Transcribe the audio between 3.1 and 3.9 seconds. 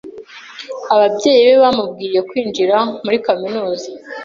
kaminuza.